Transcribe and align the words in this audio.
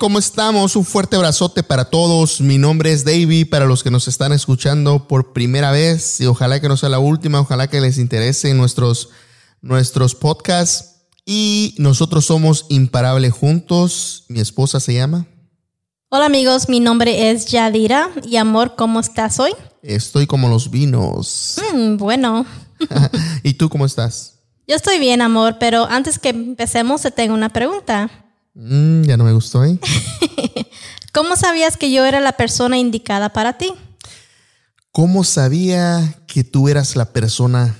¿cómo 0.00 0.18
estamos? 0.18 0.76
Un 0.76 0.86
fuerte 0.86 1.16
abrazote 1.16 1.62
para 1.62 1.84
todos. 1.84 2.40
Mi 2.40 2.56
nombre 2.56 2.90
es 2.90 3.04
Davey, 3.04 3.44
para 3.44 3.66
los 3.66 3.82
que 3.82 3.90
nos 3.90 4.08
están 4.08 4.32
escuchando 4.32 5.06
por 5.06 5.34
primera 5.34 5.72
vez 5.72 6.22
y 6.22 6.26
ojalá 6.26 6.58
que 6.58 6.70
no 6.70 6.78
sea 6.78 6.88
la 6.88 6.98
última, 6.98 7.38
ojalá 7.38 7.68
que 7.68 7.82
les 7.82 7.98
interese 7.98 8.54
nuestros, 8.54 9.10
nuestros 9.60 10.14
podcasts. 10.14 11.02
Y 11.26 11.74
nosotros 11.76 12.24
somos 12.24 12.64
Imparable 12.70 13.28
Juntos. 13.28 14.24
Mi 14.28 14.40
esposa 14.40 14.80
se 14.80 14.94
llama. 14.94 15.26
Hola 16.08 16.24
amigos, 16.24 16.70
mi 16.70 16.80
nombre 16.80 17.30
es 17.30 17.44
Yadira 17.44 18.10
y 18.24 18.36
amor, 18.36 18.76
¿cómo 18.76 19.00
estás 19.00 19.38
hoy? 19.38 19.52
Estoy 19.82 20.26
como 20.26 20.48
los 20.48 20.70
vinos. 20.70 21.60
Mm, 21.74 21.98
bueno, 21.98 22.46
¿Y 23.42 23.52
tú 23.52 23.68
cómo 23.68 23.84
estás? 23.84 24.38
yo 24.66 24.76
estoy 24.76 24.98
bien 24.98 25.20
amor, 25.20 25.56
pero 25.60 25.84
antes 25.84 26.18
que 26.18 26.30
empecemos 26.30 27.02
te 27.02 27.10
tengo 27.10 27.34
una 27.34 27.50
pregunta. 27.50 28.08
Mm, 28.54 29.02
ya 29.02 29.16
no 29.16 29.24
me 29.24 29.32
gustó, 29.32 29.64
¿eh? 29.64 29.78
¿Cómo 31.12 31.36
sabías 31.36 31.76
que 31.76 31.90
yo 31.90 32.04
era 32.04 32.20
la 32.20 32.32
persona 32.32 32.78
indicada 32.78 33.32
para 33.32 33.58
ti? 33.58 33.72
¿Cómo 34.92 35.24
sabía 35.24 36.16
que 36.26 36.44
tú 36.44 36.68
eras 36.68 36.96
la 36.96 37.12
persona 37.12 37.76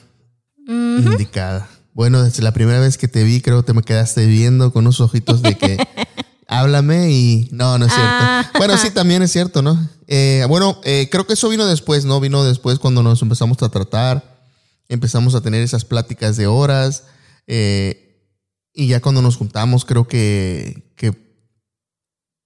indicada? 0.67 1.69
Bueno, 1.93 2.23
desde 2.23 2.43
la 2.43 2.53
primera 2.53 2.81
vez 2.81 2.99
que 2.99 3.09
te 3.09 3.25
vi, 3.25 3.41
creo 3.41 3.63
que 3.63 3.67
te 3.67 3.75
me 3.75 3.83
quedaste 3.83 4.27
viendo 4.27 4.73
con 4.73 4.85
unos 4.85 5.01
ojitos 5.01 5.43
de 5.43 5.57
que 5.57 5.77
háblame 6.47 7.11
y 7.11 7.49
no, 7.53 7.79
no 7.79 7.87
es 7.87 7.93
cierto. 7.93 8.11
Ah. 8.11 8.51
Bueno, 8.59 8.77
sí, 8.77 8.91
también 8.91 9.23
es 9.23 9.33
cierto, 9.33 9.63
¿no? 9.63 9.89
Eh, 10.07 10.45
bueno, 10.49 10.81
eh, 10.85 11.09
creo 11.11 11.27
que 11.27 11.35
eso 11.35 11.49
vino 11.49 11.67
después, 11.67 12.05
¿no? 12.05 12.21
Vino 12.21 12.45
después 12.45 12.79
cuando 12.79 13.03
nos 13.03 13.23
empezamos 13.23 13.61
a 13.63 13.69
tratar, 13.69 14.41
empezamos 14.89 15.35
a 15.35 15.41
tener 15.41 15.63
esas 15.63 15.85
pláticas 15.85 16.37
de 16.37 16.47
horas 16.47 17.05
eh, 17.47 18.10
y 18.73 18.89
ya 18.89 19.01
cuando 19.01 19.23
nos 19.23 19.37
juntamos, 19.37 19.85
creo 19.85 20.07
que, 20.07 20.93
que 20.97 21.13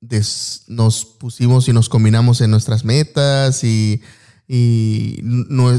des- 0.01 0.65
nos 0.69 1.05
pusimos 1.05 1.69
y 1.69 1.73
nos 1.73 1.89
combinamos 1.89 2.41
en 2.41 2.51
nuestras 2.51 2.85
metas 2.85 3.65
y, 3.65 4.03
y 4.49 5.23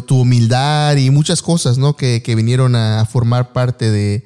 tu 0.06 0.22
humildad 0.22 0.96
y 0.98 1.10
muchas 1.10 1.42
cosas, 1.42 1.78
¿no? 1.78 1.96
Que, 1.96 2.22
que 2.24 2.36
vinieron 2.36 2.76
a 2.76 3.06
formar 3.06 3.54
parte 3.54 3.92
de, 3.92 4.26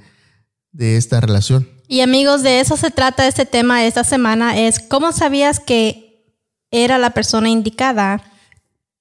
de 0.71 0.97
esta 0.97 1.19
relación. 1.21 1.67
Y 1.87 2.01
amigos, 2.01 2.43
de 2.43 2.59
eso 2.59 2.77
se 2.77 2.91
trata 2.91 3.27
este 3.27 3.45
tema 3.45 3.85
esta 3.85 4.03
semana, 4.03 4.59
es 4.59 4.79
¿cómo 4.79 5.11
sabías 5.11 5.59
que 5.59 6.35
era 6.71 6.99
la 6.99 7.11
persona 7.15 7.49
indicada? 7.49 8.21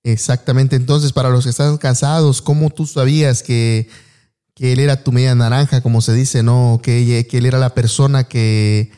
Exactamente. 0.03 0.77
Entonces, 0.77 1.13
para 1.13 1.29
los 1.29 1.45
que 1.45 1.51
están 1.51 1.77
casados, 1.77 2.41
¿cómo 2.41 2.71
tú 2.71 2.87
sabías 2.87 3.43
que, 3.43 3.91
que 4.59 4.73
él 4.73 4.81
era 4.81 5.05
tu 5.05 5.13
media 5.13 5.37
naranja, 5.37 5.83
como 5.83 6.01
se 6.01 6.13
dice, 6.13 6.43
no? 6.43 6.81
Que, 6.83 7.27
que 7.31 7.39
él 7.39 7.47
era 7.47 7.59
la 7.59 7.75
persona 7.75 8.25
que, 8.25 8.91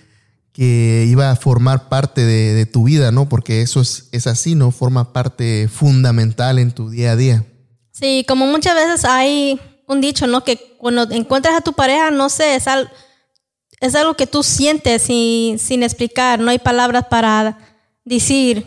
que 0.54 1.04
iba 1.06 1.30
a 1.30 1.36
formar 1.36 1.90
parte 1.90 2.24
de, 2.24 2.64
tu 2.64 2.84
vida, 2.84 3.12
¿no? 3.12 3.28
Porque 3.28 3.60
eso 3.60 3.82
es, 3.82 4.08
es 4.12 4.26
así, 4.26 4.54
¿no? 4.54 4.70
Forma 4.70 5.12
parte 5.12 5.68
fundamental 5.68 6.58
en 6.58 6.72
tu 6.72 6.88
día 6.88 7.12
a 7.12 7.16
día. 7.16 7.44
Sí, 7.92 8.24
como 8.26 8.46
muchas 8.46 8.74
veces 8.74 9.04
hay 9.04 9.60
un 9.86 10.00
dicho, 10.00 10.26
¿no? 10.26 10.44
Que 10.44 10.56
cuando 10.78 11.02
encuentras 11.10 11.54
a 11.54 11.60
tu 11.60 11.74
pareja, 11.74 12.10
no 12.10 12.30
sé, 12.30 12.54
es 12.54 13.94
algo 13.94 14.14
que 14.14 14.26
tú 14.26 14.42
sientes 14.42 15.02
sin, 15.02 15.58
sin 15.58 15.82
explicar, 15.82 16.40
no 16.40 16.50
hay 16.50 16.58
palabras 16.58 17.04
para 17.10 17.58
decir 18.06 18.64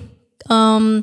um, 0.48 1.02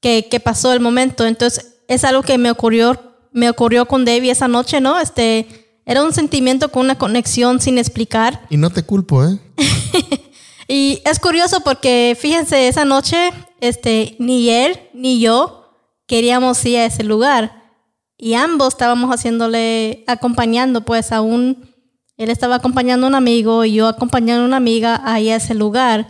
que, 0.00 0.28
que 0.30 0.38
pasó 0.38 0.72
el 0.72 0.78
momento. 0.78 1.26
Entonces, 1.26 1.74
es 1.88 2.04
algo 2.04 2.22
que 2.22 2.38
me 2.38 2.52
ocurrió, 2.52 3.07
me 3.38 3.48
ocurrió 3.48 3.86
con 3.86 4.04
Debbie 4.04 4.30
esa 4.30 4.48
noche, 4.48 4.80
¿no? 4.80 5.00
Este, 5.00 5.80
era 5.86 6.02
un 6.02 6.12
sentimiento 6.12 6.70
con 6.70 6.84
una 6.84 6.98
conexión 6.98 7.60
sin 7.60 7.78
explicar. 7.78 8.46
Y 8.50 8.58
no 8.58 8.70
te 8.70 8.82
culpo, 8.82 9.24
¿eh? 9.24 9.38
Y 10.70 11.00
es 11.06 11.18
curioso 11.18 11.60
porque, 11.60 12.14
fíjense, 12.20 12.68
esa 12.68 12.84
noche, 12.84 13.32
este, 13.60 14.16
ni 14.18 14.50
él 14.50 14.78
ni 14.92 15.18
yo 15.18 15.72
queríamos 16.06 16.62
ir 16.66 16.76
a 16.76 16.84
ese 16.84 17.04
lugar. 17.04 17.72
Y 18.18 18.34
ambos 18.34 18.74
estábamos 18.74 19.10
haciéndole, 19.10 20.04
acompañando, 20.06 20.84
pues, 20.84 21.10
a 21.10 21.22
un, 21.22 21.74
él 22.18 22.28
estaba 22.28 22.56
acompañando 22.56 23.06
a 23.06 23.08
un 23.08 23.14
amigo 23.14 23.64
y 23.64 23.72
yo 23.72 23.88
acompañando 23.88 24.42
a 24.42 24.46
una 24.46 24.58
amiga 24.58 25.00
ahí 25.06 25.30
a 25.30 25.36
ese 25.36 25.54
lugar. 25.54 26.06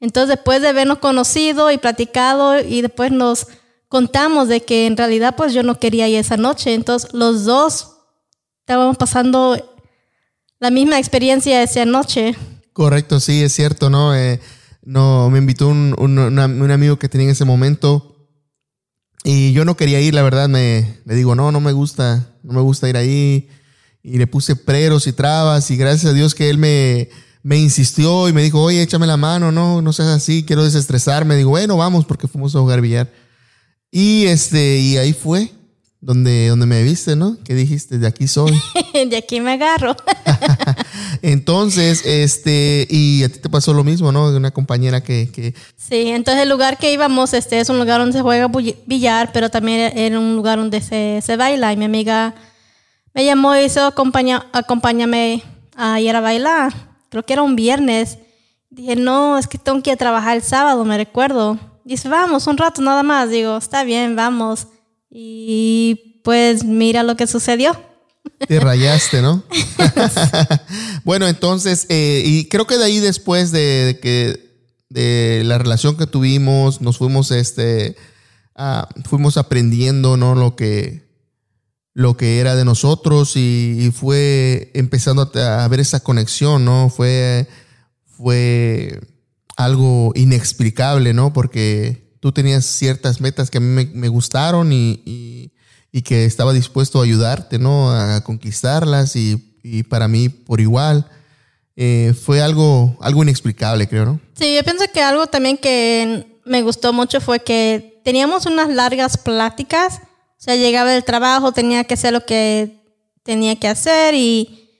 Entonces, 0.00 0.36
después 0.36 0.62
de 0.62 0.68
habernos 0.68 1.00
conocido 1.00 1.70
y 1.70 1.76
platicado, 1.76 2.58
y 2.60 2.80
después 2.80 3.12
nos 3.12 3.46
contamos 3.88 4.48
de 4.48 4.62
que 4.62 4.86
en 4.86 4.96
realidad, 4.96 5.34
pues, 5.36 5.52
yo 5.54 5.62
no 5.62 5.78
quería 5.78 6.08
ir 6.08 6.16
esa 6.18 6.36
noche. 6.36 6.74
Entonces, 6.74 7.12
los 7.12 7.44
dos 7.44 7.96
estábamos 8.60 8.96
pasando 8.96 9.56
la 10.60 10.70
misma 10.70 10.98
experiencia 10.98 11.62
esa 11.62 11.84
noche. 11.84 12.36
Correcto, 12.72 13.18
sí, 13.20 13.42
es 13.42 13.52
cierto, 13.54 13.90
¿no? 13.90 14.14
Eh, 14.14 14.40
no, 14.82 15.30
me 15.30 15.38
invitó 15.38 15.68
un, 15.68 15.94
un- 15.98 16.18
un 16.18 16.70
amigo 16.70 16.98
que 16.98 17.08
tenía 17.08 17.26
en 17.26 17.32
ese 17.32 17.44
momento 17.44 18.14
y 19.24 19.52
yo 19.52 19.64
no 19.64 19.76
quería 19.76 20.00
ir, 20.00 20.14
la 20.14 20.22
verdad, 20.22 20.48
me, 20.48 21.00
le 21.04 21.14
digo, 21.14 21.34
no, 21.34 21.50
no 21.52 21.60
me 21.60 21.72
gusta, 21.72 22.34
no 22.42 22.52
me 22.54 22.60
gusta 22.60 22.88
ir 22.88 22.96
ahí 22.96 23.48
y 24.02 24.16
le 24.18 24.26
puse 24.26 24.54
preros 24.56 25.06
y 25.06 25.12
trabas 25.12 25.70
y 25.70 25.76
gracias 25.76 26.12
a 26.12 26.14
Dios 26.14 26.34
que 26.34 26.48
él 26.50 26.56
me, 26.58 27.10
me 27.42 27.58
insistió 27.58 28.28
y 28.28 28.32
me 28.32 28.42
dijo, 28.42 28.62
oye, 28.62 28.80
échame 28.80 29.06
la 29.06 29.16
mano, 29.16 29.50
no, 29.52 29.82
no 29.82 29.92
seas 29.92 30.08
así, 30.08 30.44
quiero 30.44 30.64
desestresarme. 30.64 31.36
Digo, 31.36 31.50
bueno, 31.50 31.76
vamos 31.76 32.04
porque 32.06 32.28
fuimos 32.28 32.54
a 32.54 32.60
jugar 32.60 32.80
billar. 32.80 33.10
Y 33.90 34.26
este, 34.26 34.78
y 34.78 34.96
ahí 34.96 35.12
fue 35.12 35.50
donde, 36.00 36.48
donde 36.48 36.66
me 36.66 36.82
viste, 36.82 37.16
¿no? 37.16 37.36
Que 37.42 37.54
dijiste, 37.54 37.98
de 37.98 38.06
aquí 38.06 38.28
soy. 38.28 38.52
de 38.92 39.16
aquí 39.16 39.40
me 39.40 39.52
agarro. 39.52 39.96
Entonces, 41.22 42.02
este, 42.04 42.86
y 42.88 43.24
a 43.24 43.28
ti 43.28 43.40
te 43.40 43.48
pasó 43.48 43.72
lo 43.72 43.82
mismo, 43.82 44.12
¿no? 44.12 44.30
De 44.30 44.36
una 44.36 44.50
compañera 44.50 45.02
que, 45.02 45.30
que 45.32 45.54
Sí, 45.76 46.08
entonces 46.08 46.44
el 46.44 46.48
lugar 46.48 46.78
que 46.78 46.92
íbamos 46.92 47.34
este, 47.34 47.58
es 47.58 47.68
un 47.68 47.78
lugar 47.78 48.00
donde 48.00 48.16
se 48.16 48.22
juega 48.22 48.48
billar, 48.86 49.32
pero 49.32 49.50
también 49.50 49.96
era 49.98 50.18
un 50.18 50.36
lugar 50.36 50.58
donde 50.58 50.80
se, 50.80 51.20
se 51.24 51.36
baila. 51.36 51.72
Y 51.72 51.76
mi 51.76 51.86
amiga 51.86 52.34
me 53.14 53.24
llamó 53.24 53.56
y 53.56 53.62
dijo, 53.62 53.80
acompaña, 53.80 54.46
acompáñame 54.52 55.42
a 55.74 56.00
ir 56.00 56.14
a 56.14 56.20
bailar. 56.20 56.72
Creo 57.08 57.24
que 57.24 57.32
era 57.32 57.42
un 57.42 57.56
viernes. 57.56 58.18
Dije, 58.70 58.94
no, 58.94 59.38
es 59.38 59.48
que 59.48 59.58
tengo 59.58 59.82
que 59.82 59.90
ir 59.90 59.94
a 59.94 59.98
trabajar 59.98 60.36
el 60.36 60.42
sábado, 60.42 60.84
me 60.84 60.96
recuerdo. 60.96 61.58
Dice, 61.88 62.10
vamos, 62.10 62.46
un 62.46 62.58
rato 62.58 62.82
nada 62.82 63.02
más. 63.02 63.30
Digo, 63.30 63.56
está 63.56 63.82
bien, 63.82 64.14
vamos. 64.14 64.66
Y 65.10 66.20
pues 66.22 66.62
mira 66.62 67.02
lo 67.02 67.16
que 67.16 67.26
sucedió. 67.26 67.74
te 68.46 68.60
rayaste, 68.60 69.22
¿no? 69.22 69.42
bueno, 71.04 71.26
entonces, 71.26 71.86
eh, 71.88 72.22
y 72.26 72.44
creo 72.50 72.66
que 72.66 72.76
de 72.76 72.84
ahí 72.84 72.98
después 72.98 73.52
de, 73.52 73.86
de 73.86 74.00
que 74.00 74.58
de 74.90 75.42
la 75.46 75.56
relación 75.56 75.96
que 75.96 76.06
tuvimos, 76.06 76.82
nos 76.82 76.98
fuimos, 76.98 77.30
este, 77.30 77.96
ah, 78.54 78.86
fuimos 79.06 79.38
aprendiendo, 79.38 80.18
¿no? 80.18 80.34
Lo 80.34 80.56
que, 80.56 81.08
lo 81.94 82.18
que 82.18 82.38
era 82.38 82.54
de 82.54 82.66
nosotros 82.66 83.34
y, 83.34 83.78
y 83.80 83.90
fue 83.92 84.72
empezando 84.74 85.32
a, 85.34 85.64
a 85.64 85.68
ver 85.68 85.80
esa 85.80 86.00
conexión, 86.00 86.66
¿no? 86.66 86.90
Fue, 86.90 87.48
fue 88.04 89.00
algo 89.58 90.12
inexplicable, 90.14 91.12
¿no? 91.12 91.32
Porque 91.32 92.16
tú 92.20 92.30
tenías 92.30 92.64
ciertas 92.64 93.20
metas 93.20 93.50
que 93.50 93.58
a 93.58 93.60
mí 93.60 93.90
me, 93.92 94.08
gustaron 94.08 94.72
y, 94.72 95.02
y- 95.04 95.52
que 96.02 96.24
estaba 96.24 96.52
dispuesto 96.52 97.00
a 97.00 97.04
ayudarte, 97.04 97.58
¿no? 97.58 97.90
A 97.90 98.22
conquistarlas 98.22 99.16
y, 99.16 99.58
y 99.64 99.82
para 99.82 100.06
mí 100.06 100.28
por 100.28 100.60
igual. 100.60 101.10
Eh, 101.74 102.14
fue 102.14 102.40
algo, 102.40 102.96
algo 103.00 103.24
inexplicable, 103.24 103.88
creo, 103.88 104.04
¿no? 104.04 104.20
Sí, 104.38 104.54
yo 104.54 104.62
pienso 104.62 104.84
que 104.94 105.02
algo 105.02 105.26
también 105.26 105.58
que 105.58 106.40
me 106.44 106.62
gustó 106.62 106.92
mucho 106.92 107.20
fue 107.20 107.40
que 107.40 108.00
teníamos 108.04 108.46
unas 108.46 108.68
largas 108.68 109.18
pláticas. 109.18 110.00
O 110.04 110.40
sea, 110.40 110.54
llegaba 110.54 110.92
del 110.92 111.02
trabajo, 111.02 111.50
tenía 111.50 111.82
que 111.82 111.94
hacer 111.94 112.12
lo 112.12 112.24
que 112.24 112.80
tenía 113.24 113.56
que 113.56 113.66
hacer 113.66 114.14
y 114.14 114.70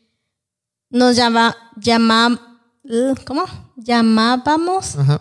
nos 0.88 1.16
llama, 1.16 1.56
llama, 1.76 2.47
¿cómo? 3.26 3.44
Llamábamos, 3.76 4.96
Ajá. 4.96 5.20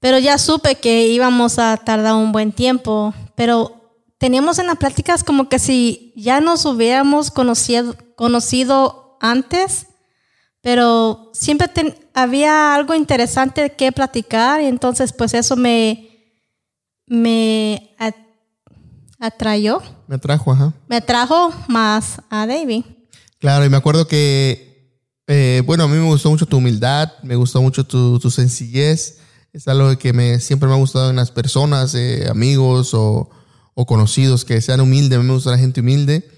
pero 0.00 0.18
ya 0.18 0.38
supe 0.38 0.74
que 0.76 1.06
íbamos 1.08 1.58
a 1.58 1.76
tardar 1.76 2.14
un 2.14 2.32
buen 2.32 2.52
tiempo. 2.52 3.14
Pero 3.34 3.76
teníamos 4.18 4.58
en 4.58 4.66
las 4.66 4.76
pláticas 4.76 5.24
como 5.24 5.48
que 5.48 5.58
si 5.58 6.12
ya 6.16 6.40
nos 6.40 6.64
hubiéramos 6.64 7.30
conocido, 7.30 7.96
conocido 8.16 9.16
antes. 9.20 9.86
pero 10.62 11.30
siempre 11.32 11.68
ten- 11.68 11.94
había 12.12 12.74
algo 12.74 12.92
interesante 12.94 13.70
que 13.72 13.92
platicar 13.92 14.60
y 14.60 14.66
entonces 14.66 15.10
pues 15.14 15.32
eso 15.32 15.56
me, 15.56 16.08
me 17.06 17.94
at- 17.98 18.14
atrayó, 19.18 19.80
Me 20.06 20.16
atrajo, 20.16 20.52
ajá. 20.52 20.74
me 20.86 20.96
atrajo 20.96 21.50
más 21.68 22.20
a 22.28 22.46
David. 22.46 22.84
Claro, 23.38 23.64
y 23.64 23.70
me 23.70 23.78
acuerdo 23.78 24.06
que, 24.06 24.69
eh, 25.32 25.62
bueno, 25.64 25.84
a 25.84 25.88
mí 25.88 25.96
me 25.96 26.06
gustó 26.06 26.28
mucho 26.28 26.44
tu 26.44 26.56
humildad, 26.56 27.12
me 27.22 27.36
gustó 27.36 27.62
mucho 27.62 27.84
tu, 27.84 28.18
tu 28.18 28.32
sencillez. 28.32 29.18
Es 29.52 29.68
algo 29.68 29.96
que 29.96 30.12
me, 30.12 30.40
siempre 30.40 30.68
me 30.68 30.74
ha 30.74 30.78
gustado 30.78 31.08
en 31.10 31.16
las 31.16 31.30
personas, 31.30 31.94
eh, 31.94 32.26
amigos 32.28 32.94
o, 32.94 33.30
o 33.74 33.86
conocidos, 33.86 34.44
que 34.44 34.60
sean 34.60 34.80
humildes. 34.80 35.16
A 35.16 35.22
mí 35.22 35.28
me 35.28 35.34
gusta 35.34 35.52
la 35.52 35.58
gente 35.58 35.82
humilde. 35.82 36.28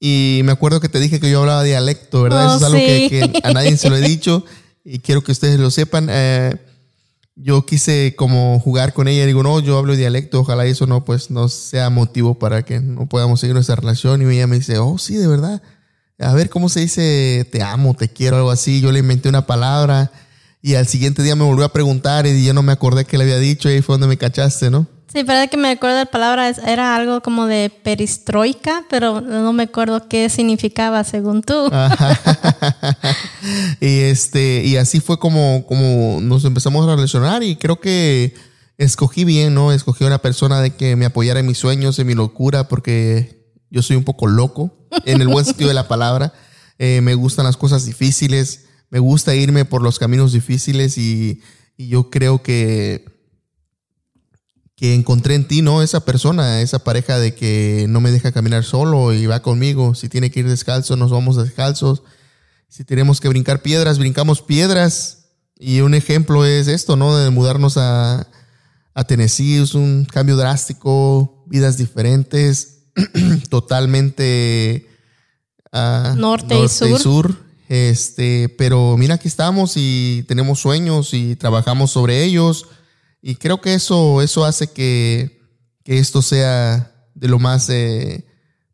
Y 0.00 0.40
me 0.44 0.52
acuerdo 0.52 0.80
que 0.80 0.88
te 0.88 0.98
dije 0.98 1.20
que 1.20 1.30
yo 1.30 1.40
hablaba 1.40 1.62
dialecto, 1.62 2.22
¿verdad? 2.22 2.54
Oh, 2.54 2.56
Eso 2.56 2.66
es 2.66 2.72
algo 2.72 2.78
que, 2.78 3.40
a 3.42 3.52
nadie 3.52 3.76
se 3.76 3.90
lo 3.90 3.96
he 3.96 4.00
dicho 4.00 4.46
y 4.84 5.00
quiero 5.00 5.22
que 5.22 5.32
ustedes 5.32 5.60
lo 5.60 5.70
sepan. 5.70 6.08
Eh, 6.10 6.56
yo 7.36 7.66
quise 7.66 8.14
como 8.16 8.58
jugar 8.60 8.94
con 8.94 9.08
ella 9.08 9.24
y 9.24 9.26
digo, 9.26 9.42
no, 9.42 9.60
yo 9.60 9.76
hablo 9.76 9.94
dialecto, 9.94 10.40
ojalá 10.40 10.64
eso 10.64 10.86
no, 10.86 11.04
pues 11.04 11.30
no 11.30 11.50
sea 11.50 11.90
motivo 11.90 12.38
para 12.38 12.62
que 12.62 12.80
no 12.80 13.06
podamos 13.10 13.40
seguir 13.40 13.52
nuestra 13.52 13.76
relación. 13.76 14.22
Y 14.22 14.34
ella 14.34 14.46
me 14.46 14.56
dice, 14.56 14.78
oh, 14.78 14.96
sí, 14.96 15.16
de 15.16 15.26
verdad. 15.26 15.62
A 16.18 16.34
ver, 16.34 16.50
¿cómo 16.50 16.68
se 16.68 16.80
dice 16.80 17.48
te 17.50 17.62
amo, 17.62 17.94
te 17.94 18.08
quiero, 18.08 18.36
algo 18.36 18.50
así? 18.50 18.80
Yo 18.80 18.92
le 18.92 19.00
inventé 19.00 19.28
una 19.28 19.46
palabra 19.46 20.12
y 20.60 20.76
al 20.76 20.86
siguiente 20.86 21.22
día 21.22 21.34
me 21.34 21.44
volvió 21.44 21.64
a 21.64 21.72
preguntar 21.72 22.26
y 22.26 22.44
yo 22.44 22.54
no 22.54 22.62
me 22.62 22.72
acordé 22.72 23.04
que 23.04 23.18
le 23.18 23.24
había 23.24 23.38
dicho 23.38 23.68
y 23.68 23.74
ahí 23.74 23.82
fue 23.82 23.94
donde 23.94 24.06
me 24.06 24.16
cachaste, 24.16 24.70
¿no? 24.70 24.86
Sí, 25.12 25.24
parece 25.24 25.50
que 25.50 25.56
me 25.58 25.70
acuerdo 25.70 25.96
de 25.96 26.04
la 26.04 26.10
palabra, 26.10 26.48
era 26.48 26.96
algo 26.96 27.20
como 27.20 27.46
de 27.46 27.70
peristroika, 27.82 28.84
pero 28.88 29.20
no 29.20 29.52
me 29.52 29.64
acuerdo 29.64 30.08
qué 30.08 30.30
significaba 30.30 31.04
según 31.04 31.42
tú. 31.42 31.70
y 33.80 34.00
este, 34.00 34.62
y 34.64 34.76
así 34.76 35.00
fue 35.00 35.18
como, 35.18 35.66
como 35.66 36.20
nos 36.22 36.46
empezamos 36.46 36.86
a 36.86 36.94
relacionar 36.94 37.42
y 37.42 37.56
creo 37.56 37.78
que 37.78 38.32
escogí 38.78 39.24
bien, 39.24 39.54
¿no? 39.54 39.72
Escogí 39.72 40.04
una 40.04 40.22
persona 40.22 40.62
de 40.62 40.76
que 40.76 40.96
me 40.96 41.04
apoyara 41.04 41.40
en 41.40 41.46
mis 41.46 41.58
sueños, 41.58 41.98
en 41.98 42.06
mi 42.06 42.14
locura, 42.14 42.68
porque 42.68 43.41
yo 43.72 43.80
soy 43.80 43.96
un 43.96 44.04
poco 44.04 44.26
loco, 44.26 44.86
en 45.06 45.22
el 45.22 45.28
buen 45.28 45.46
sentido 45.46 45.68
de 45.68 45.74
la 45.74 45.88
palabra. 45.88 46.34
Eh, 46.78 47.00
me 47.00 47.14
gustan 47.14 47.46
las 47.46 47.56
cosas 47.56 47.86
difíciles, 47.86 48.66
me 48.90 48.98
gusta 48.98 49.34
irme 49.34 49.64
por 49.64 49.82
los 49.82 49.98
caminos 49.98 50.32
difíciles 50.32 50.98
y, 50.98 51.40
yo 51.78 52.10
creo 52.10 52.42
que, 52.42 53.06
que 54.76 54.94
encontré 54.94 55.34
en 55.34 55.48
ti, 55.48 55.62
¿no? 55.62 55.82
Esa 55.82 56.04
persona, 56.04 56.60
esa 56.60 56.84
pareja 56.84 57.18
de 57.18 57.34
que 57.34 57.86
no 57.88 58.00
me 58.00 58.12
deja 58.12 58.30
caminar 58.30 58.62
solo 58.62 59.12
y 59.12 59.26
va 59.26 59.42
conmigo. 59.42 59.94
Si 59.96 60.08
tiene 60.08 60.30
que 60.30 60.40
ir 60.40 60.48
descalzo, 60.48 60.94
nos 60.96 61.10
vamos 61.10 61.36
descalzos. 61.36 62.02
Si 62.68 62.84
tenemos 62.84 63.20
que 63.20 63.28
brincar 63.28 63.62
piedras, 63.62 63.98
brincamos 63.98 64.42
piedras. 64.42 65.30
Y 65.58 65.80
un 65.80 65.94
ejemplo 65.94 66.44
es 66.44 66.68
esto, 66.68 66.94
¿no? 66.94 67.16
De 67.16 67.30
mudarnos 67.30 67.78
a 67.78 68.28
Tennessee. 69.08 69.56
Es 69.56 69.74
un 69.74 70.04
cambio 70.04 70.36
drástico, 70.36 71.42
vidas 71.48 71.78
diferentes, 71.78 72.71
totalmente 73.50 74.88
ah, 75.72 76.14
Norte 76.16 76.54
y 76.64 76.68
sur. 76.68 77.36
Este, 77.68 78.50
pero 78.58 78.96
mira, 78.98 79.14
aquí 79.14 79.28
estamos 79.28 79.74
y 79.76 80.24
tenemos 80.28 80.60
sueños 80.60 81.14
y 81.14 81.36
trabajamos 81.36 81.90
sobre 81.90 82.22
ellos. 82.22 82.66
Y 83.22 83.36
creo 83.36 83.60
que 83.60 83.74
eso, 83.74 84.20
eso 84.20 84.44
hace 84.44 84.70
que, 84.70 85.40
que 85.84 85.98
esto 85.98 86.20
sea 86.20 86.92
de 87.14 87.28
lo 87.28 87.38
más 87.38 87.70
eh, 87.70 88.26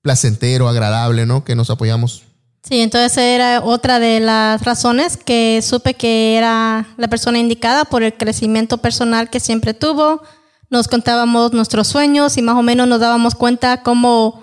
placentero, 0.02 0.68
agradable, 0.68 1.26
¿no? 1.26 1.44
Que 1.44 1.54
nos 1.54 1.70
apoyamos. 1.70 2.24
Sí, 2.68 2.80
entonces 2.80 3.16
era 3.16 3.62
otra 3.62 3.98
de 3.98 4.20
las 4.20 4.62
razones 4.62 5.16
que 5.16 5.60
supe 5.62 5.94
que 5.94 6.36
era 6.36 6.86
la 6.96 7.08
persona 7.08 7.38
indicada 7.38 7.84
por 7.84 8.02
el 8.02 8.14
crecimiento 8.14 8.78
personal 8.78 9.30
que 9.30 9.40
siempre 9.40 9.74
tuvo. 9.74 10.22
Nos 10.70 10.86
contábamos 10.86 11.52
nuestros 11.52 11.88
sueños 11.88 12.36
y 12.36 12.42
más 12.42 12.56
o 12.56 12.62
menos 12.62 12.86
nos 12.86 13.00
dábamos 13.00 13.34
cuenta 13.34 13.82
cómo, 13.82 14.42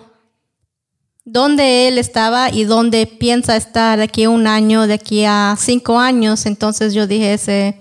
dónde 1.23 1.87
él 1.87 1.97
estaba 1.99 2.49
y 2.51 2.63
dónde 2.63 3.05
piensa 3.05 3.55
estar 3.55 3.97
de 3.97 4.05
aquí 4.05 4.23
a 4.23 4.29
un 4.31 4.47
año, 4.47 4.87
de 4.87 4.95
aquí 4.95 5.23
a 5.25 5.55
cinco 5.59 5.99
años. 5.99 6.47
Entonces 6.47 6.95
yo 6.95 7.05
dije, 7.05 7.33
ese, 7.33 7.79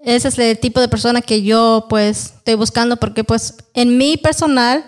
ese 0.00 0.28
es 0.28 0.38
el 0.38 0.58
tipo 0.58 0.80
de 0.80 0.88
persona 0.88 1.20
que 1.20 1.42
yo 1.42 1.86
pues 1.90 2.34
estoy 2.38 2.54
buscando 2.54 2.96
porque 2.96 3.22
pues 3.22 3.56
en 3.74 3.98
mi 3.98 4.16
personal 4.16 4.84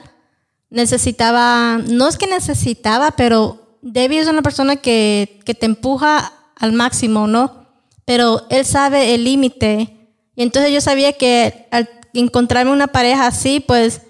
necesitaba, 0.70 1.78
no 1.86 2.08
es 2.08 2.16
que 2.16 2.26
necesitaba, 2.26 3.10
pero 3.10 3.78
David 3.82 4.20
es 4.20 4.28
una 4.28 4.42
persona 4.42 4.76
que, 4.76 5.40
que 5.44 5.54
te 5.54 5.66
empuja 5.66 6.32
al 6.56 6.72
máximo, 6.72 7.26
¿no? 7.26 7.66
Pero 8.06 8.46
él 8.48 8.64
sabe 8.64 9.14
el 9.14 9.24
límite. 9.24 10.10
Y 10.34 10.42
entonces 10.42 10.72
yo 10.72 10.80
sabía 10.80 11.12
que 11.12 11.68
al 11.70 11.88
encontrarme 12.14 12.72
una 12.72 12.86
pareja 12.86 13.26
así, 13.26 13.60
pues 13.60 14.02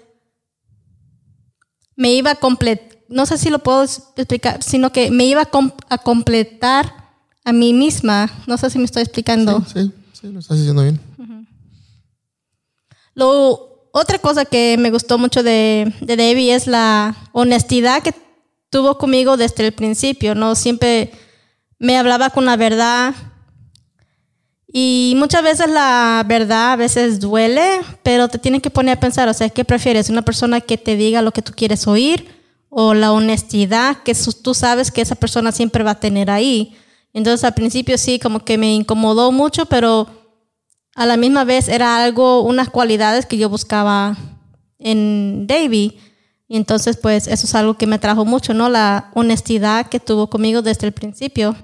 me 1.95 2.11
iba 2.13 2.31
a 2.31 2.35
completar, 2.35 2.97
no 3.07 3.25
sé 3.25 3.37
si 3.37 3.49
lo 3.49 3.59
puedo 3.59 3.83
explicar, 3.83 4.63
sino 4.63 4.91
que 4.91 5.11
me 5.11 5.25
iba 5.25 5.41
a, 5.41 5.49
a 5.89 5.97
completar 5.97 7.05
a 7.43 7.53
mí 7.53 7.73
misma. 7.73 8.29
No 8.47 8.57
sé 8.57 8.69
si 8.69 8.79
me 8.79 8.85
estoy 8.85 9.03
explicando. 9.03 9.63
Sí, 9.71 9.91
sí, 10.13 10.27
lo 10.31 10.39
estás 10.39 10.59
haciendo 10.59 10.81
bien. 10.81 10.99
Lo, 13.13 13.89
otra 13.91 14.19
cosa 14.19 14.43
que 14.43 14.75
me 14.77 14.91
gustó 14.91 15.17
mucho 15.17 15.41
de, 15.41 15.93
de 16.01 16.17
Debbie 16.17 16.53
es 16.53 16.67
la 16.67 17.15
honestidad 17.31 18.03
que 18.03 18.13
tuvo 18.69 18.97
conmigo 18.97 19.37
desde 19.37 19.67
el 19.67 19.71
principio, 19.71 20.35
¿no? 20.35 20.55
Siempre 20.55 21.11
me 21.79 21.97
hablaba 21.97 22.29
con 22.29 22.45
la 22.45 22.57
verdad. 22.57 23.15
Y 24.77 25.13
muchas 25.15 25.41
veces 25.41 25.69
la 25.69 26.21
verdad 26.27 26.73
a 26.73 26.75
veces 26.75 27.21
duele, 27.21 27.79
pero 28.03 28.27
te 28.27 28.37
tiene 28.37 28.59
que 28.59 28.69
poner 28.69 28.97
a 28.97 28.99
pensar, 28.99 29.29
o 29.29 29.33
sea, 29.33 29.47
¿qué 29.47 29.63
prefieres? 29.63 30.09
¿Una 30.09 30.23
persona 30.23 30.59
que 30.59 30.77
te 30.77 30.97
diga 30.97 31.21
lo 31.21 31.31
que 31.31 31.41
tú 31.41 31.53
quieres 31.55 31.87
oír 31.87 32.27
o 32.67 32.93
la 32.93 33.13
honestidad 33.13 34.03
que 34.03 34.13
tú 34.43 34.53
sabes 34.53 34.91
que 34.91 34.99
esa 34.99 35.15
persona 35.15 35.53
siempre 35.53 35.85
va 35.85 35.91
a 35.91 35.99
tener 36.01 36.29
ahí? 36.29 36.75
Entonces 37.13 37.45
al 37.45 37.53
principio 37.53 37.97
sí, 37.97 38.19
como 38.19 38.43
que 38.43 38.57
me 38.57 38.75
incomodó 38.75 39.31
mucho, 39.31 39.65
pero 39.65 40.09
a 40.93 41.05
la 41.05 41.15
misma 41.15 41.45
vez 41.45 41.69
era 41.69 42.03
algo, 42.03 42.41
unas 42.41 42.67
cualidades 42.67 43.25
que 43.25 43.37
yo 43.37 43.47
buscaba 43.47 44.17
en 44.77 45.47
Davy. 45.47 46.01
Y 46.49 46.57
entonces, 46.57 46.97
pues, 46.97 47.27
eso 47.27 47.47
es 47.47 47.55
algo 47.55 47.77
que 47.77 47.87
me 47.87 47.97
trajo 47.97 48.25
mucho, 48.25 48.53
¿no? 48.53 48.67
La 48.67 49.09
honestidad 49.13 49.87
que 49.87 50.01
tuvo 50.01 50.29
conmigo 50.29 50.61
desde 50.61 50.85
el 50.85 50.91
principio. 50.91 51.55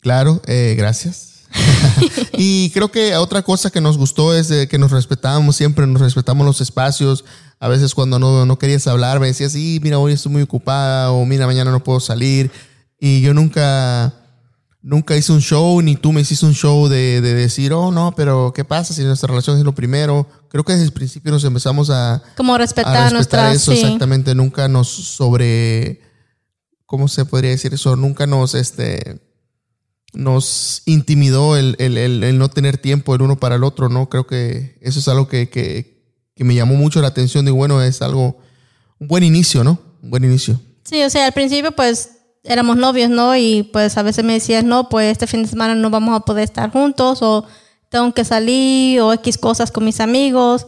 Claro, 0.00 0.40
eh, 0.46 0.76
gracias. 0.78 1.38
y 2.32 2.70
creo 2.70 2.90
que 2.90 3.16
otra 3.16 3.42
cosa 3.42 3.70
que 3.70 3.80
nos 3.80 3.98
gustó 3.98 4.34
es 4.34 4.48
de 4.48 4.68
que 4.68 4.78
nos 4.78 4.90
respetábamos 4.90 5.56
siempre, 5.56 5.86
nos 5.86 6.00
respetamos 6.00 6.46
los 6.46 6.60
espacios. 6.60 7.24
A 7.60 7.68
veces 7.68 7.94
cuando 7.94 8.18
no, 8.18 8.46
no 8.46 8.58
querías 8.58 8.86
hablar, 8.86 9.20
me 9.20 9.26
decías, 9.26 9.52
sí, 9.52 9.80
mira, 9.82 9.98
hoy 9.98 10.12
estoy 10.12 10.32
muy 10.32 10.42
ocupada 10.42 11.10
o 11.10 11.24
mira, 11.24 11.46
mañana 11.46 11.70
no 11.70 11.82
puedo 11.82 12.00
salir. 12.00 12.50
Y 13.00 13.20
yo 13.20 13.34
nunca, 13.34 14.14
nunca 14.82 15.16
hice 15.16 15.32
un 15.32 15.40
show, 15.40 15.80
ni 15.82 15.96
tú 15.96 16.12
me 16.12 16.20
hiciste 16.20 16.46
un 16.46 16.54
show 16.54 16.88
de, 16.88 17.20
de 17.20 17.34
decir, 17.34 17.72
oh, 17.72 17.90
no, 17.90 18.12
pero 18.16 18.52
¿qué 18.54 18.64
pasa 18.64 18.94
si 18.94 19.02
nuestra 19.02 19.28
relación 19.28 19.58
es 19.58 19.64
lo 19.64 19.74
primero? 19.74 20.26
Creo 20.48 20.64
que 20.64 20.72
desde 20.72 20.86
el 20.86 20.92
principio 20.92 21.30
nos 21.30 21.44
empezamos 21.44 21.90
a, 21.90 22.22
Como 22.36 22.54
a 22.54 22.58
respetar, 22.58 22.92
respetar 22.92 23.12
nuestras... 23.12 23.56
eso, 23.56 23.72
sí. 23.72 23.78
exactamente. 23.80 24.34
Nunca 24.34 24.68
nos 24.68 24.88
sobre, 24.88 26.00
¿cómo 26.86 27.08
se 27.08 27.24
podría 27.24 27.50
decir 27.50 27.74
eso? 27.74 27.96
Nunca 27.96 28.26
nos, 28.26 28.54
este, 28.54 29.20
nos 30.14 30.82
intimidó 30.86 31.56
el, 31.56 31.76
el- 31.78 31.96
el- 31.98 32.38
no 32.38 32.48
tener 32.48 32.78
tiempo 32.78 33.14
el 33.14 33.22
uno 33.22 33.36
para 33.38 33.56
el 33.56 33.64
otro, 33.64 33.88
¿no? 33.88 34.08
Creo 34.08 34.26
que 34.26 34.78
eso 34.80 34.98
es 35.00 35.08
algo 35.08 35.28
que, 35.28 35.48
que- 35.48 35.98
que 36.34 36.44
me 36.44 36.54
llamó 36.54 36.74
mucho 36.74 37.00
la 37.00 37.08
atención. 37.08 37.46
Y 37.48 37.50
bueno, 37.50 37.82
es 37.82 38.00
algo, 38.02 38.38
un 38.98 39.08
buen 39.08 39.24
inicio, 39.24 39.64
¿no? 39.64 39.78
Un 40.02 40.10
buen 40.10 40.24
inicio. 40.24 40.60
Sí, 40.84 41.02
o 41.02 41.10
sea, 41.10 41.26
al 41.26 41.32
principio, 41.32 41.72
pues, 41.72 42.12
éramos 42.44 42.76
novios, 42.76 43.10
¿no? 43.10 43.36
Y 43.36 43.64
pues 43.72 43.98
a 43.98 44.02
veces 44.02 44.24
me 44.24 44.32
decías, 44.34 44.64
no, 44.64 44.88
pues 44.88 45.10
este 45.12 45.26
fin 45.26 45.42
de 45.42 45.48
semana 45.48 45.74
no 45.74 45.90
vamos 45.90 46.16
a 46.16 46.24
poder 46.24 46.44
estar 46.44 46.70
juntos 46.70 47.18
o 47.20 47.44
tengo 47.90 48.14
que 48.14 48.24
salir 48.24 49.00
o 49.00 49.12
X 49.12 49.36
cosas 49.36 49.70
con 49.70 49.84
mis 49.84 50.00
amigos. 50.00 50.66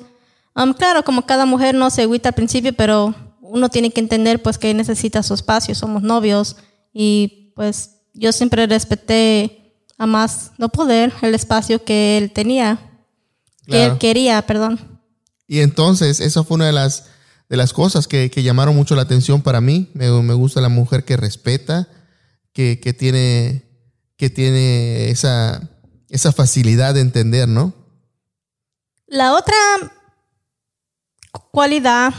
Um, 0.54 0.75
claro, 0.75 1.04
como 1.04 1.25
cada 1.25 1.47
mujer 1.47 1.75
no 1.75 1.88
se 1.90 2.02
agüita 2.02 2.30
al 2.30 2.35
principio, 2.35 2.73
pero 2.75 3.14
uno 3.40 3.68
tiene 3.70 3.90
que 3.92 4.00
entender 4.00 4.42
pues 4.42 4.59
que 4.59 4.75
necesita 4.75 5.23
su 5.23 5.32
espacio, 5.35 5.75
somos 5.75 6.02
novios 6.02 6.56
y 6.92 7.52
pues 7.54 8.00
yo 8.14 8.33
siempre 8.33 8.67
respeté 8.67 9.75
a 9.99 10.07
más 10.07 10.52
no 10.59 10.69
poder 10.71 11.12
el 11.23 11.35
espacio 11.35 11.85
que 11.85 12.19
él 12.19 12.33
tenía, 12.33 12.79
que 13.67 13.85
él 13.85 13.99
quería, 13.99 14.43
perdón. 14.43 15.00
Y 15.47 15.61
entonces, 15.61 16.21
esa 16.21 16.45
fue 16.45 16.57
una 16.57 16.67
de 16.67 16.73
las, 16.73 17.07
de 17.49 17.57
las 17.57 17.73
cosas 17.73 18.09
que, 18.09 18.31
que 18.31 18.43
llamaron 18.43 18.75
mucho 18.75 18.95
la 18.95 19.02
atención 19.02 19.43
para 19.43 19.61
mí. 19.61 19.90
Me, 19.95 20.11
me 20.23 20.35
gusta 20.35 20.61
la 20.61 20.69
mujer 20.69 21.05
que 21.05 21.17
respeta, 21.17 21.88
que, 22.52 22.81
que 22.81 22.93
tiene, 22.93 23.64
que 24.17 24.31
tiene 24.31 25.11
esa, 25.11 25.69
esa 26.09 26.33
facilidad 26.33 26.95
de 26.95 27.00
entender, 27.00 27.49
¿no? 27.49 27.75
La 29.07 29.35
otra 29.35 29.55
cualidad 31.50 32.14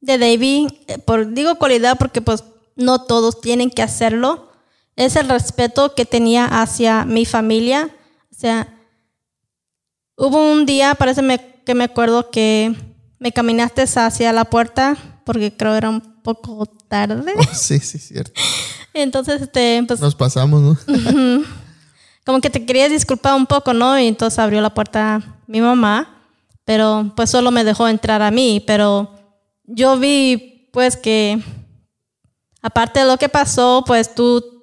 de 0.00 0.18
David, 0.18 0.68
eh, 0.86 0.98
por, 0.98 1.32
digo 1.32 1.56
cualidad 1.56 1.98
porque 1.98 2.20
pues 2.20 2.44
no 2.76 3.02
todos 3.02 3.40
tienen 3.40 3.70
que 3.70 3.82
hacerlo, 3.82 4.52
es 4.96 5.16
el 5.16 5.28
respeto 5.28 5.94
que 5.94 6.04
tenía 6.04 6.46
hacia 6.46 7.04
mi 7.04 7.24
familia. 7.24 7.90
O 8.30 8.38
sea, 8.38 8.68
hubo 10.16 10.52
un 10.52 10.66
día, 10.66 10.94
parece 10.94 11.22
que 11.64 11.74
me 11.74 11.84
acuerdo 11.84 12.30
que 12.30 12.74
me 13.18 13.32
caminaste 13.32 13.82
hacia 13.82 14.32
la 14.32 14.44
puerta 14.44 14.96
porque 15.24 15.56
creo 15.56 15.74
era 15.74 15.90
un 15.90 16.00
poco 16.22 16.66
tarde. 16.66 17.32
Oh, 17.36 17.54
sí, 17.54 17.78
sí, 17.78 17.98
cierto. 17.98 18.40
Entonces, 18.94 19.42
este, 19.42 19.82
pues, 19.86 20.00
Nos 20.00 20.14
pasamos, 20.14 20.60
¿no? 20.60 21.44
como 22.24 22.40
que 22.40 22.50
te 22.50 22.64
querías 22.64 22.90
disculpar 22.90 23.34
un 23.34 23.46
poco, 23.46 23.74
¿no? 23.74 23.98
Y 23.98 24.06
entonces 24.06 24.38
abrió 24.38 24.60
la 24.62 24.72
puerta 24.72 25.40
mi 25.46 25.60
mamá, 25.60 26.22
pero 26.64 27.12
pues 27.14 27.28
solo 27.28 27.50
me 27.50 27.64
dejó 27.64 27.86
entrar 27.86 28.22
a 28.22 28.30
mí, 28.30 28.62
pero 28.66 29.12
yo 29.64 29.98
vi 29.98 30.70
pues 30.72 30.96
que 30.96 31.42
aparte 32.62 33.00
de 33.00 33.06
lo 33.06 33.18
que 33.18 33.28
pasó, 33.28 33.84
pues 33.86 34.14
tú 34.14 34.53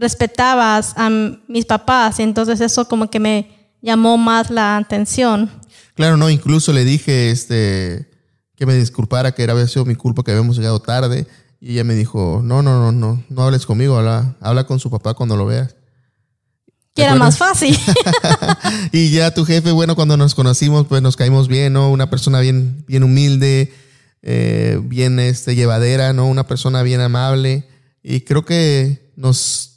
respetabas 0.00 0.94
a 0.96 1.10
mis 1.46 1.66
papás, 1.66 2.18
y 2.18 2.22
entonces 2.22 2.60
eso 2.60 2.88
como 2.88 3.10
que 3.10 3.20
me 3.20 3.76
llamó 3.82 4.16
más 4.16 4.50
la 4.50 4.76
atención. 4.78 5.50
Claro, 5.94 6.16
no, 6.16 6.30
incluso 6.30 6.72
le 6.72 6.84
dije 6.84 7.30
este 7.30 8.08
que 8.56 8.66
me 8.66 8.74
disculpara 8.74 9.32
que 9.32 9.42
era 9.42 9.52
había 9.52 9.66
sido 9.66 9.84
mi 9.84 9.94
culpa 9.94 10.22
que 10.22 10.32
habíamos 10.32 10.56
llegado 10.56 10.80
tarde 10.80 11.26
y 11.60 11.72
ella 11.72 11.84
me 11.84 11.94
dijo, 11.94 12.40
"No, 12.42 12.62
no, 12.62 12.80
no, 12.80 12.92
no, 12.92 13.22
no 13.28 13.42
hables 13.42 13.66
conmigo, 13.66 13.96
habla, 13.96 14.36
habla 14.40 14.64
con 14.64 14.80
su 14.80 14.90
papá 14.90 15.14
cuando 15.14 15.36
lo 15.36 15.46
veas." 15.46 15.76
Que 16.94 17.02
era 17.02 17.14
más 17.14 17.38
fácil. 17.38 17.78
y 18.92 19.10
ya 19.10 19.32
tu 19.32 19.44
jefe, 19.44 19.70
bueno, 19.70 19.94
cuando 19.94 20.16
nos 20.16 20.34
conocimos, 20.34 20.86
pues 20.86 21.02
nos 21.02 21.16
caímos 21.16 21.46
bien, 21.46 21.72
¿no? 21.72 21.90
Una 21.90 22.10
persona 22.10 22.40
bien, 22.40 22.84
bien 22.88 23.04
humilde, 23.04 23.72
eh, 24.22 24.80
bien 24.82 25.20
este, 25.20 25.54
llevadera, 25.54 26.12
¿no? 26.12 26.26
Una 26.26 26.46
persona 26.46 26.82
bien 26.82 27.00
amable. 27.00 27.68
Y 28.02 28.22
creo 28.22 28.44
que 28.44 29.12
nos, 29.14 29.69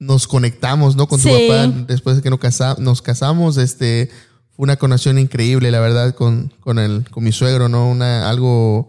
nos 0.00 0.26
conectamos, 0.26 0.96
¿no? 0.96 1.06
Con 1.06 1.20
tu 1.20 1.28
papá 1.28 1.68
después 1.86 2.16
de 2.16 2.22
que 2.22 2.30
nos, 2.30 2.40
nos 2.78 3.02
casamos. 3.02 3.56
Este, 3.56 4.10
fue 4.50 4.64
una 4.64 4.76
conexión 4.76 5.18
increíble, 5.18 5.70
la 5.70 5.78
verdad, 5.78 6.14
con, 6.14 6.52
con, 6.60 6.80
el, 6.80 7.08
con 7.08 7.22
mi 7.22 7.30
suegro, 7.30 7.68
¿no? 7.68 7.88
Una, 7.88 8.28
algo, 8.28 8.88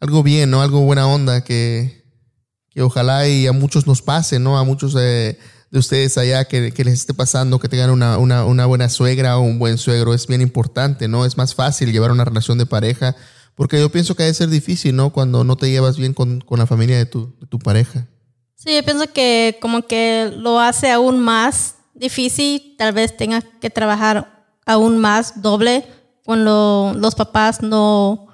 algo 0.00 0.22
bien, 0.22 0.50
¿no? 0.50 0.62
Algo 0.62 0.80
buena 0.80 1.06
onda 1.06 1.42
que, 1.42 2.04
que 2.70 2.80
ojalá 2.80 3.28
y 3.28 3.46
a 3.46 3.52
muchos 3.52 3.86
nos 3.86 4.00
pase, 4.00 4.38
¿no? 4.38 4.58
A 4.58 4.64
muchos 4.64 4.94
de 4.94 5.38
ustedes 5.72 6.16
allá 6.16 6.46
que, 6.46 6.72
que, 6.72 6.84
les 6.84 6.94
esté 6.94 7.12
pasando, 7.12 7.58
que 7.58 7.68
tengan 7.68 7.90
una, 7.90 8.16
una, 8.16 8.46
una 8.46 8.64
buena 8.64 8.88
suegra 8.88 9.36
o 9.36 9.42
un 9.42 9.58
buen 9.58 9.76
suegro, 9.76 10.14
es 10.14 10.26
bien 10.26 10.40
importante, 10.40 11.08
¿no? 11.08 11.26
Es 11.26 11.36
más 11.36 11.54
fácil 11.54 11.92
llevar 11.92 12.10
una 12.10 12.24
relación 12.24 12.56
de 12.56 12.64
pareja 12.64 13.14
porque 13.58 13.80
yo 13.80 13.90
pienso 13.90 14.14
que 14.14 14.22
debe 14.22 14.34
ser 14.34 14.50
difícil, 14.50 14.94
¿no? 14.94 15.10
Cuando 15.10 15.42
no 15.42 15.56
te 15.56 15.68
llevas 15.68 15.96
bien 15.96 16.14
con, 16.14 16.40
con 16.40 16.60
la 16.60 16.66
familia 16.68 16.96
de 16.96 17.06
tu, 17.06 17.34
de 17.40 17.46
tu, 17.48 17.58
pareja. 17.58 18.06
Sí, 18.58 18.74
yo 18.74 18.82
pienso 18.82 19.06
que 19.12 19.56
como 19.60 19.82
que 19.82 20.32
lo 20.36 20.58
hace 20.58 20.90
aún 20.90 21.20
más 21.20 21.76
difícil. 21.94 22.74
Tal 22.76 22.92
vez 22.92 23.16
tengas 23.16 23.44
que 23.60 23.70
trabajar 23.70 24.48
aún 24.66 24.98
más 24.98 25.40
doble 25.40 25.84
cuando 26.24 26.92
los 26.96 27.14
papás 27.14 27.62
no, 27.62 28.26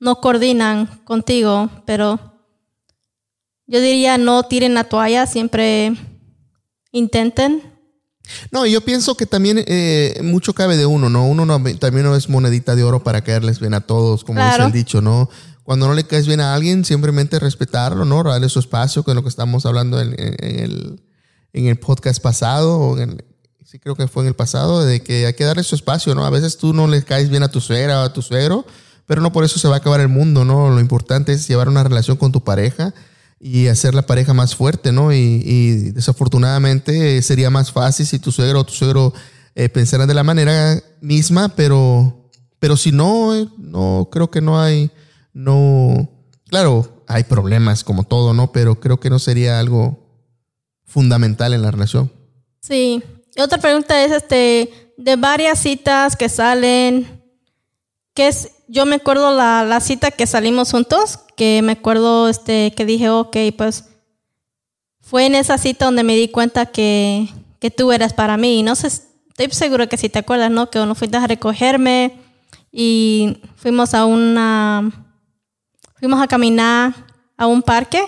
no 0.00 0.22
coordinan 0.22 0.86
contigo. 1.04 1.68
Pero 1.84 2.18
yo 3.66 3.78
diría 3.82 4.16
no 4.16 4.42
tiren 4.44 4.72
la 4.72 4.84
toalla, 4.84 5.26
siempre 5.26 5.92
intenten 6.90 7.78
no, 8.50 8.66
yo 8.66 8.80
pienso 8.82 9.16
que 9.16 9.26
también 9.26 9.64
eh, 9.66 10.20
mucho 10.22 10.54
cabe 10.54 10.76
de 10.76 10.86
uno, 10.86 11.08
¿no? 11.08 11.26
Uno 11.26 11.46
no, 11.46 11.62
también 11.78 12.04
no 12.04 12.14
es 12.14 12.28
monedita 12.28 12.76
de 12.76 12.84
oro 12.84 13.02
para 13.02 13.22
caerles 13.22 13.60
bien 13.60 13.74
a 13.74 13.80
todos, 13.80 14.24
como 14.24 14.44
dice 14.44 14.62
el 14.62 14.72
dicho, 14.72 15.00
¿no? 15.00 15.30
Cuando 15.68 15.86
no 15.86 15.92
le 15.92 16.04
caes 16.04 16.26
bien 16.26 16.40
a 16.40 16.54
alguien, 16.54 16.82
simplemente 16.82 17.38
respetarlo, 17.38 18.06
¿no? 18.06 18.22
Darle 18.22 18.48
su 18.48 18.58
espacio, 18.58 19.02
que 19.02 19.10
es 19.10 19.14
lo 19.14 19.22
que 19.22 19.28
estamos 19.28 19.66
hablando 19.66 20.00
en, 20.00 20.14
el, 20.18 21.02
en 21.52 21.66
el, 21.66 21.78
podcast 21.78 22.22
pasado, 22.22 22.80
o 22.80 22.96
sí 23.66 23.78
creo 23.78 23.94
que 23.94 24.08
fue 24.08 24.22
en 24.22 24.28
el 24.28 24.34
pasado, 24.34 24.82
de 24.82 25.02
que 25.02 25.26
hay 25.26 25.34
que 25.34 25.44
darle 25.44 25.62
su 25.64 25.74
espacio, 25.74 26.14
¿no? 26.14 26.24
A 26.24 26.30
veces 26.30 26.56
tú 26.56 26.72
no 26.72 26.88
le 26.88 27.02
caes 27.02 27.28
bien 27.28 27.42
a 27.42 27.50
tu 27.50 27.60
suegra 27.60 28.00
o 28.00 28.04
a 28.04 28.14
tu 28.14 28.22
suegro, 28.22 28.64
pero 29.04 29.20
no 29.20 29.30
por 29.30 29.44
eso 29.44 29.58
se 29.58 29.68
va 29.68 29.74
a 29.74 29.76
acabar 29.80 30.00
el 30.00 30.08
mundo, 30.08 30.42
¿no? 30.42 30.70
Lo 30.70 30.80
importante 30.80 31.34
es 31.34 31.46
llevar 31.46 31.68
una 31.68 31.84
relación 31.84 32.16
con 32.16 32.32
tu 32.32 32.42
pareja 32.42 32.94
y 33.38 33.66
hacer 33.66 33.94
la 33.94 34.06
pareja 34.06 34.32
más 34.32 34.56
fuerte, 34.56 34.90
¿no? 34.90 35.12
Y, 35.12 35.90
desafortunadamente 35.90 37.20
sería 37.20 37.50
más 37.50 37.72
fácil 37.72 38.06
si 38.06 38.18
tu 38.18 38.32
suegro 38.32 38.60
o 38.60 38.64
tu 38.64 38.72
suegro 38.72 39.12
eh, 39.54 39.68
pensaran 39.68 40.08
de 40.08 40.14
la 40.14 40.24
manera 40.24 40.82
misma, 41.02 41.50
pero, 41.50 42.30
pero 42.58 42.74
si 42.78 42.90
no, 42.90 43.36
eh, 43.36 43.46
no, 43.58 44.08
creo 44.10 44.30
que 44.30 44.40
no 44.40 44.58
hay, 44.58 44.90
no, 45.38 46.08
claro, 46.48 47.04
hay 47.06 47.22
problemas 47.22 47.84
como 47.84 48.02
todo, 48.02 48.34
¿no? 48.34 48.50
Pero 48.50 48.80
creo 48.80 48.98
que 48.98 49.08
no 49.08 49.20
sería 49.20 49.60
algo 49.60 49.96
fundamental 50.84 51.54
en 51.54 51.62
la 51.62 51.70
relación. 51.70 52.10
Sí. 52.60 53.04
otra 53.40 53.58
pregunta 53.58 54.04
es, 54.04 54.10
este, 54.10 54.92
de 54.96 55.14
varias 55.14 55.60
citas 55.60 56.16
que 56.16 56.28
salen, 56.28 57.22
¿qué 58.14 58.26
es, 58.26 58.50
yo 58.66 58.84
me 58.84 58.96
acuerdo 58.96 59.32
la, 59.32 59.62
la 59.62 59.78
cita 59.78 60.10
que 60.10 60.26
salimos 60.26 60.72
juntos, 60.72 61.20
que 61.36 61.62
me 61.62 61.72
acuerdo 61.72 62.28
este, 62.28 62.72
que 62.76 62.84
dije, 62.84 63.08
ok, 63.08 63.36
pues 63.56 63.84
fue 65.00 65.26
en 65.26 65.36
esa 65.36 65.56
cita 65.56 65.84
donde 65.84 66.02
me 66.02 66.16
di 66.16 66.26
cuenta 66.26 66.66
que, 66.66 67.28
que 67.60 67.70
tú 67.70 67.92
eras 67.92 68.12
para 68.12 68.36
mí. 68.36 68.64
No 68.64 68.74
sé, 68.74 68.88
estoy 68.88 69.50
seguro 69.52 69.88
que 69.88 69.98
si 69.98 70.08
te 70.08 70.18
acuerdas, 70.18 70.50
¿no? 70.50 70.68
Que 70.68 70.80
uno 70.80 70.96
fuiste 70.96 71.16
a 71.16 71.28
recogerme 71.28 72.18
y 72.72 73.40
fuimos 73.54 73.94
a 73.94 74.04
una, 74.04 75.07
fuimos 75.98 76.20
a 76.20 76.28
caminar 76.28 76.94
a 77.36 77.46
un 77.46 77.62
parque 77.62 78.02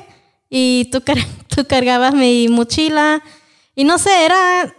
y 0.49 0.89
tú, 0.91 1.03
tú 1.55 1.65
cargabas 1.67 2.15
mi 2.15 2.49
mochila 2.49 3.23
y 3.75 3.85
no 3.85 3.99
sé, 3.99 4.25
era, 4.25 4.75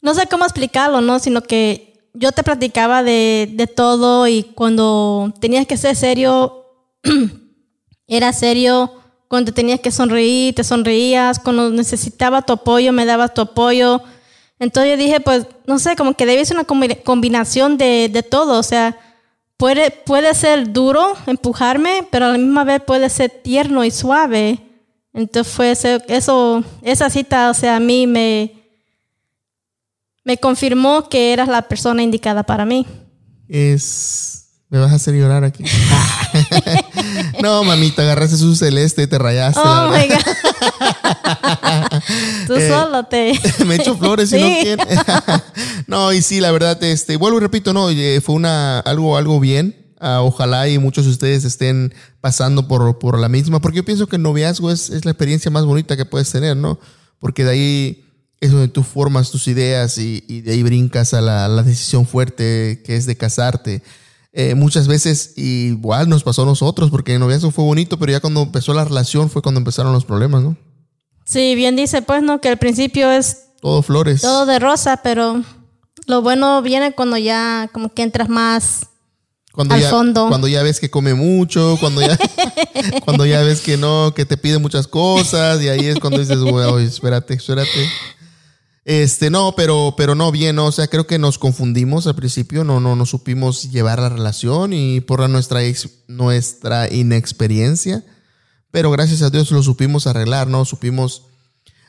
no 0.00 0.14
sé 0.14 0.26
cómo 0.26 0.44
explicarlo, 0.44 1.00
¿no? 1.00 1.18
Sino 1.18 1.42
que 1.42 2.10
yo 2.14 2.32
te 2.32 2.42
platicaba 2.42 3.02
de, 3.02 3.48
de 3.52 3.66
todo 3.66 4.26
y 4.28 4.42
cuando 4.42 5.32
tenías 5.40 5.66
que 5.66 5.76
ser 5.76 5.96
serio, 5.96 6.66
era 8.06 8.32
serio. 8.32 8.92
Cuando 9.28 9.52
tenías 9.52 9.80
que 9.80 9.90
sonreír, 9.90 10.54
te 10.54 10.62
sonreías. 10.62 11.38
Cuando 11.38 11.70
necesitaba 11.70 12.42
tu 12.42 12.52
apoyo, 12.52 12.92
me 12.92 13.06
dabas 13.06 13.32
tu 13.32 13.40
apoyo. 13.40 14.02
Entonces 14.58 14.92
yo 14.92 14.96
dije, 15.02 15.20
pues, 15.20 15.46
no 15.66 15.78
sé, 15.78 15.96
como 15.96 16.14
que 16.14 16.26
debe 16.26 16.44
ser 16.44 16.58
una 16.58 16.66
combinación 17.02 17.78
de, 17.78 18.10
de 18.12 18.22
todo. 18.22 18.58
O 18.58 18.62
sea, 18.62 18.98
puede, 19.62 19.92
puede 19.92 20.34
ser 20.34 20.72
duro 20.72 21.14
empujarme, 21.24 22.04
pero 22.10 22.26
a 22.26 22.32
la 22.32 22.38
misma 22.38 22.64
vez 22.64 22.82
puede 22.84 23.08
ser 23.08 23.30
tierno 23.30 23.84
y 23.84 23.92
suave. 23.92 24.58
Entonces 25.14 25.52
fue 25.52 25.70
eso, 25.70 26.64
esa 26.82 27.10
cita, 27.10 27.48
o 27.48 27.54
sea, 27.54 27.76
a 27.76 27.80
mí 27.80 28.08
me, 28.08 28.52
me 30.24 30.36
confirmó 30.36 31.08
que 31.08 31.32
eras 31.32 31.46
la 31.46 31.62
persona 31.62 32.02
indicada 32.02 32.42
para 32.42 32.66
mí. 32.66 32.84
Es 33.46 34.48
me 34.68 34.80
vas 34.80 34.90
a 34.90 34.96
hacer 34.96 35.14
llorar 35.14 35.44
aquí. 35.44 35.62
no, 37.42 37.64
mamita, 37.64 38.02
agarraste 38.02 38.36
su 38.36 38.54
celeste 38.54 39.02
y 39.02 39.06
te 39.06 39.18
rayaste. 39.18 39.60
Oh 39.62 39.90
my 39.90 40.08
God. 40.08 40.16
Tú 42.46 42.54
eh, 42.54 42.68
solo 42.68 43.04
te. 43.04 43.32
me 43.66 43.74
echo 43.76 43.96
flores 43.96 44.30
si 44.30 44.40
no 44.40 44.46
quieres. 44.46 44.86
no, 45.86 46.12
y 46.12 46.22
sí, 46.22 46.40
la 46.40 46.52
verdad, 46.52 46.82
este, 46.84 47.16
vuelvo 47.16 47.38
y 47.38 47.40
repito, 47.40 47.72
no, 47.72 47.88
fue 48.22 48.34
una, 48.34 48.78
algo, 48.80 49.16
algo 49.16 49.40
bien. 49.40 49.76
Ah, 50.00 50.20
ojalá 50.22 50.68
y 50.68 50.78
muchos 50.78 51.04
de 51.04 51.12
ustedes 51.12 51.44
estén 51.44 51.94
pasando 52.20 52.66
por, 52.66 52.98
por 52.98 53.18
la 53.18 53.28
misma, 53.28 53.60
porque 53.60 53.76
yo 53.78 53.84
pienso 53.84 54.08
que 54.08 54.16
el 54.16 54.22
noviazgo 54.22 54.70
es, 54.70 54.90
es, 54.90 55.04
la 55.04 55.12
experiencia 55.12 55.50
más 55.50 55.64
bonita 55.64 55.96
que 55.96 56.04
puedes 56.04 56.30
tener, 56.30 56.56
¿no? 56.56 56.80
Porque 57.20 57.44
de 57.44 57.50
ahí 57.50 58.04
es 58.40 58.50
donde 58.50 58.66
tú 58.66 58.82
formas 58.82 59.30
tus 59.30 59.46
ideas 59.46 59.98
y, 59.98 60.24
y 60.26 60.40
de 60.40 60.52
ahí 60.52 60.62
brincas 60.64 61.14
a 61.14 61.20
la, 61.20 61.46
la 61.46 61.62
decisión 61.62 62.04
fuerte 62.04 62.82
que 62.84 62.96
es 62.96 63.06
de 63.06 63.16
casarte. 63.16 63.82
Eh, 64.32 64.54
muchas 64.54 64.88
veces 64.88 65.34
igual 65.36 66.08
nos 66.08 66.22
pasó 66.22 66.42
a 66.42 66.46
nosotros, 66.46 66.90
porque 66.90 67.14
el 67.14 67.20
noviazgo 67.20 67.50
fue 67.50 67.64
bonito, 67.64 67.98
pero 67.98 68.12
ya 68.12 68.20
cuando 68.20 68.42
empezó 68.42 68.72
la 68.72 68.84
relación 68.84 69.28
fue 69.28 69.42
cuando 69.42 69.58
empezaron 69.58 69.92
los 69.92 70.04
problemas, 70.04 70.42
¿no? 70.42 70.56
Sí, 71.24 71.54
bien 71.54 71.76
dice, 71.76 72.02
pues, 72.02 72.22
¿no? 72.22 72.40
Que 72.40 72.48
al 72.48 72.58
principio 72.58 73.10
es... 73.10 73.44
Todo 73.60 73.82
flores. 73.82 74.22
Todo 74.22 74.46
de 74.46 74.58
rosa, 74.58 74.98
pero 75.02 75.42
lo 76.06 76.22
bueno 76.22 76.62
viene 76.62 76.92
cuando 76.92 77.16
ya 77.16 77.70
como 77.72 77.92
que 77.92 78.02
entras 78.02 78.28
más 78.28 78.88
cuando 79.52 79.74
al 79.74 79.82
ya, 79.82 79.90
fondo. 79.90 80.28
Cuando 80.28 80.48
ya 80.48 80.62
ves 80.62 80.80
que 80.80 80.90
come 80.90 81.14
mucho, 81.14 81.76
cuando 81.78 82.00
ya, 82.00 82.18
cuando 83.04 83.26
ya 83.26 83.42
ves 83.42 83.60
que 83.60 83.76
no, 83.76 84.14
que 84.14 84.24
te 84.24 84.38
pide 84.38 84.58
muchas 84.58 84.88
cosas, 84.88 85.62
y 85.62 85.68
ahí 85.68 85.86
es 85.86 85.98
cuando 85.98 86.18
dices, 86.18 86.38
güey, 86.38 86.86
espérate, 86.86 87.34
espérate. 87.34 87.88
Este, 88.84 89.30
no, 89.30 89.54
pero, 89.56 89.94
pero 89.96 90.16
no 90.16 90.32
bien, 90.32 90.56
¿no? 90.56 90.66
o 90.66 90.72
sea, 90.72 90.88
creo 90.88 91.06
que 91.06 91.18
nos 91.18 91.38
confundimos 91.38 92.08
al 92.08 92.16
principio, 92.16 92.64
no, 92.64 92.80
no, 92.80 92.96
no 92.96 93.06
supimos 93.06 93.70
llevar 93.70 94.00
la 94.00 94.08
relación 94.08 94.72
y 94.72 95.00
por 95.00 95.28
nuestra, 95.30 95.60
nuestra 96.08 96.92
inexperiencia, 96.92 98.04
pero 98.72 98.90
gracias 98.90 99.22
a 99.22 99.30
Dios 99.30 99.52
lo 99.52 99.62
supimos 99.62 100.08
arreglar, 100.08 100.48
¿no? 100.48 100.64
Supimos 100.64 101.26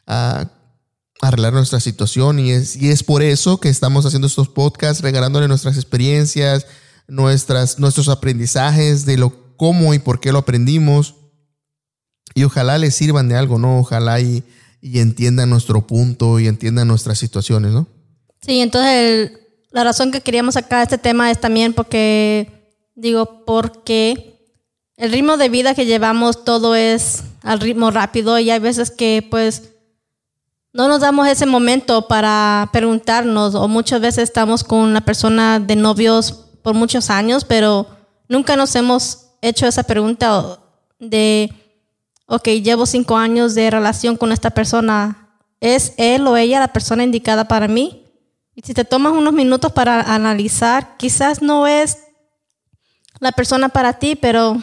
ah, 0.06 0.52
arreglar 1.20 1.54
nuestra 1.54 1.80
situación 1.80 2.38
y 2.38 2.52
es, 2.52 2.76
y 2.76 2.90
es 2.90 3.02
por 3.02 3.24
eso 3.24 3.60
que 3.60 3.70
estamos 3.70 4.06
haciendo 4.06 4.28
estos 4.28 4.50
podcasts, 4.50 5.02
regalándole 5.02 5.48
nuestras 5.48 5.78
experiencias, 5.78 6.68
nuestras, 7.08 7.80
nuestros 7.80 8.08
aprendizajes 8.08 9.06
de 9.08 9.18
lo 9.18 9.56
cómo 9.58 9.96
y 9.96 10.00
por 10.00 10.20
qué 10.20 10.32
lo 10.32 10.40
aprendimos. 10.40 11.16
y 12.36 12.44
ojalá 12.44 12.78
les 12.78 12.96
sirvan 12.96 13.30
de 13.30 13.36
algo, 13.36 13.58
¿no? 13.58 13.80
Ojalá 13.80 14.20
y, 14.20 14.44
y 14.86 15.00
entiendan 15.00 15.50
nuestro 15.50 15.88
punto 15.88 16.42
y 16.42 16.48
entiendan 16.48 16.90
nuestras 16.90 17.18
situaciones, 17.18 17.72
¿no? 17.72 17.88
Sí, 18.42 18.60
entonces 18.60 19.32
la 19.72 19.86
razón 19.86 20.12
que 20.12 20.20
queríamos 20.20 20.56
sacar 20.56 20.84
este 20.84 20.98
tema 20.98 21.32
es 21.32 21.40
también 21.40 21.74
porque, 21.74 22.75
digo, 22.94 23.46
porque 23.46 24.42
el 24.98 25.13
ritmo 25.13 25.38
de 25.38 25.48
vida 25.48 25.74
que 25.74 25.86
llevamos 25.86 26.44
todo 26.44 26.75
es 26.75 27.24
al 27.44 27.62
ritmo 27.62 27.92
rápido 27.92 28.38
y 28.40 28.50
hay 28.50 28.60
veces 28.60 28.92
que 28.92 29.25
pues 29.32 29.70
no 30.74 30.90
nos 30.90 31.00
damos 31.00 31.30
ese 31.30 31.46
momento 31.46 32.10
para 32.10 32.70
preguntarnos 32.74 33.56
o 33.56 33.70
muchas 33.70 34.02
veces 34.02 34.24
estamos 34.24 34.66
con 34.66 34.80
una 34.80 35.06
persona 35.06 35.62
de 35.62 35.78
novios 35.78 36.34
por 36.62 36.74
muchos 36.74 37.10
años, 37.10 37.46
pero 37.46 37.88
nunca 38.28 38.58
nos 38.58 38.75
hemos 38.75 39.28
hecho 39.42 39.66
esa 39.66 39.84
pregunta 39.84 40.60
de, 41.00 41.62
ok, 42.34 42.48
llevo 42.63 42.88
cinco 42.88 43.16
años 43.16 43.54
de 43.54 43.70
relación 43.70 44.18
con 44.18 44.32
esta 44.32 44.50
persona, 44.50 45.30
¿es 45.60 45.94
él 45.98 46.25
o 46.25 46.36
ella 46.36 46.60
la 46.60 46.74
persona 46.74 47.04
indicada 47.04 47.48
para 47.48 47.68
mí? 47.68 48.08
Y 48.56 48.63
si 48.63 48.74
te 48.74 48.86
tomas 48.86 49.13
unos 49.13 49.34
minutos 49.34 49.72
para 49.72 50.02
analizar, 50.02 50.98
quizás 50.98 51.44
no 51.44 51.68
es 51.68 52.00
la 53.20 53.34
persona 53.34 53.70
para 53.70 53.94
ti, 53.94 54.16
pero 54.16 54.58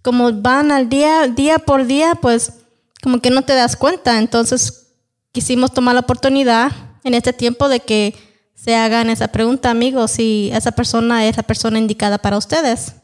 como 0.00 0.32
van 0.32 0.72
al 0.72 0.88
día, 0.88 1.28
día 1.28 1.58
por 1.58 1.84
día, 1.84 2.14
pues 2.14 2.54
como 3.02 3.20
que 3.20 3.28
no 3.28 3.42
te 3.42 3.54
das 3.54 3.76
cuenta. 3.76 4.18
Entonces 4.18 4.94
quisimos 5.30 5.72
tomar 5.72 5.94
la 5.94 6.00
oportunidad 6.00 6.72
en 7.04 7.12
este 7.12 7.34
tiempo 7.34 7.68
de 7.68 7.80
que 7.80 8.14
se 8.54 8.76
hagan 8.76 9.10
esa 9.10 9.28
pregunta, 9.28 9.70
amigos, 9.70 10.12
si 10.12 10.50
esa 10.54 10.72
persona 10.72 11.26
es 11.26 11.36
la 11.36 11.42
persona 11.42 11.78
indicada 11.78 12.16
para 12.16 12.38
ustedes. 12.38 12.94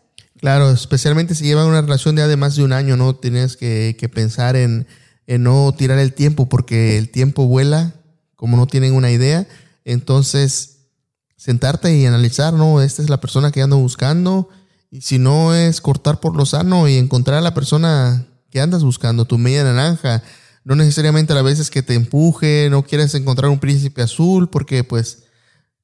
Claro, 0.40 0.70
especialmente 0.70 1.34
si 1.34 1.44
llevan 1.44 1.66
una 1.66 1.80
relación 1.80 2.16
de 2.16 2.26
de 2.26 2.36
más 2.36 2.56
de 2.56 2.64
un 2.64 2.72
año, 2.72 2.96
¿no? 2.96 3.14
Tienes 3.14 3.56
que, 3.56 4.10
pensar 4.12 4.56
en, 4.56 4.86
no 5.26 5.74
tirar 5.76 5.98
el 5.98 6.12
tiempo 6.12 6.48
porque 6.48 6.98
el 6.98 7.10
tiempo 7.10 7.46
vuela, 7.46 7.94
como 8.34 8.56
no 8.56 8.66
tienen 8.66 8.94
una 8.94 9.10
idea. 9.10 9.46
Entonces, 9.84 10.88
sentarte 11.36 11.96
y 11.96 12.06
analizar, 12.06 12.52
¿no? 12.52 12.82
Esta 12.82 13.02
es 13.02 13.10
la 13.10 13.20
persona 13.20 13.52
que 13.52 13.62
ando 13.62 13.78
buscando. 13.78 14.48
Y 14.90 15.00
si 15.00 15.18
no 15.18 15.54
es 15.54 15.80
cortar 15.80 16.20
por 16.20 16.36
lo 16.36 16.46
sano 16.46 16.88
y 16.88 16.96
encontrar 16.96 17.38
a 17.38 17.42
la 17.42 17.54
persona 17.54 18.26
que 18.50 18.60
andas 18.60 18.84
buscando, 18.84 19.24
tu 19.24 19.38
media 19.38 19.64
naranja. 19.64 20.22
No 20.62 20.76
necesariamente 20.76 21.32
a 21.32 21.42
veces 21.42 21.70
que 21.70 21.82
te 21.82 21.94
empuje, 21.94 22.68
no 22.70 22.84
quieres 22.84 23.14
encontrar 23.14 23.50
un 23.50 23.58
príncipe 23.58 24.00
azul 24.00 24.48
porque 24.48 24.84
pues 24.84 25.24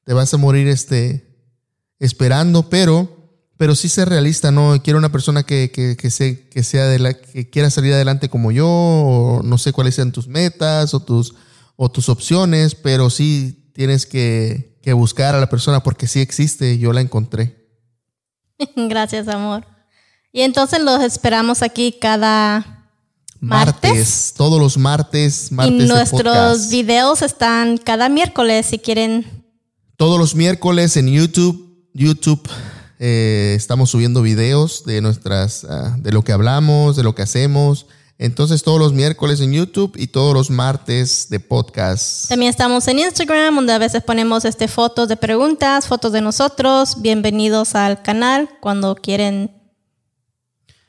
te 0.04 0.14
vas 0.14 0.32
a 0.32 0.38
morir 0.38 0.68
este, 0.68 1.36
esperando, 1.98 2.70
pero, 2.70 3.19
pero 3.60 3.74
sí 3.74 3.90
ser 3.90 4.08
realista, 4.08 4.50
¿no? 4.50 4.82
Quiero 4.82 4.98
una 4.98 5.12
persona 5.12 5.42
que, 5.42 5.70
que, 5.70 5.94
que, 5.94 6.48
que, 6.48 6.62
sea 6.62 6.86
de 6.86 6.98
la, 6.98 7.12
que 7.12 7.50
quiera 7.50 7.68
salir 7.68 7.92
adelante 7.92 8.30
como 8.30 8.52
yo, 8.52 8.66
o 8.66 9.42
no 9.44 9.58
sé 9.58 9.74
cuáles 9.74 9.96
sean 9.96 10.12
tus 10.12 10.28
metas 10.28 10.94
o 10.94 11.00
tus, 11.00 11.34
o 11.76 11.90
tus 11.90 12.08
opciones, 12.08 12.74
pero 12.74 13.10
sí 13.10 13.70
tienes 13.74 14.06
que, 14.06 14.78
buscar 14.94 15.34
a 15.34 15.40
la 15.40 15.50
persona 15.50 15.82
porque 15.82 16.06
sí 16.06 16.20
existe, 16.20 16.78
yo 16.78 16.94
la 16.94 17.02
encontré. 17.02 17.68
Gracias, 18.76 19.28
amor. 19.28 19.66
Y 20.32 20.40
entonces 20.40 20.80
los 20.80 21.02
esperamos 21.02 21.60
aquí 21.60 21.98
cada 22.00 22.88
martes. 23.40 24.32
todos 24.38 24.58
los 24.58 24.78
martes, 24.78 25.52
martes. 25.52 25.84
Y 25.84 25.86
nuestros 25.86 26.70
videos 26.70 27.20
están 27.20 27.76
cada 27.76 28.08
miércoles 28.08 28.64
si 28.64 28.78
quieren. 28.78 29.44
Todos 29.98 30.18
los 30.18 30.34
miércoles 30.34 30.96
en 30.96 31.08
YouTube, 31.08 31.86
YouTube 31.92 32.48
eh, 33.02 33.54
estamos 33.56 33.88
subiendo 33.88 34.20
videos 34.20 34.84
de 34.84 35.00
nuestras, 35.00 35.64
ah, 35.64 35.96
de 35.98 36.12
lo 36.12 36.22
que 36.22 36.32
hablamos, 36.32 36.96
de 36.96 37.02
lo 37.02 37.14
que 37.14 37.22
hacemos. 37.22 37.86
Entonces 38.18 38.62
todos 38.62 38.78
los 38.78 38.92
miércoles 38.92 39.40
en 39.40 39.54
YouTube 39.54 39.96
y 39.96 40.08
todos 40.08 40.34
los 40.34 40.50
martes 40.50 41.28
de 41.30 41.40
podcast. 41.40 42.28
También 42.28 42.50
estamos 42.50 42.86
en 42.88 42.98
Instagram, 42.98 43.56
donde 43.56 43.72
a 43.72 43.78
veces 43.78 44.02
ponemos 44.02 44.44
este, 44.44 44.68
fotos 44.68 45.08
de 45.08 45.16
preguntas, 45.16 45.86
fotos 45.86 46.12
de 46.12 46.20
nosotros. 46.20 47.00
Bienvenidos 47.00 47.74
al 47.74 48.02
canal 48.02 48.50
cuando 48.60 48.94
quieren 48.94 49.50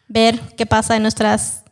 ver 0.10 0.38
qué 0.58 0.66
pasa 0.66 0.98
en 0.98 1.04
nuestras 1.04 1.64